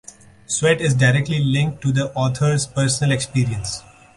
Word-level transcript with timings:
"Sweat" 0.47 0.81
is 0.81 0.95
directly 0.95 1.37
linked 1.43 1.79
to 1.83 1.91
the 1.91 2.11
author's 2.13 2.65
personal 2.65 3.11
experience. 3.11 3.83